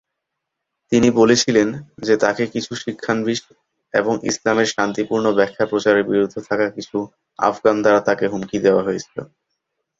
তিনি 0.91 1.09
বলেছিলেন 1.11 1.67
যে 2.01 2.15
তাকে 2.17 2.43
কিছু 2.47 2.71
শিক্ষানবিশ 2.75 3.39
এবং 3.93 4.13
ইসলামের 4.23 4.67
শান্তিপূর্ণ 4.67 5.25
ব্যাখ্যা 5.31 5.65
প্রচারের 5.65 6.03
বিরুদ্ধে 6.03 6.41
থাকা 6.41 6.67
কিছু 6.69 6.97
আফগান 7.39 7.75
দ্বারা 7.81 7.99
তাকে 7.99 8.25
হুমকি 8.27 8.57
দেওয়া 8.59 8.85
হয়েছিল। 8.87 9.17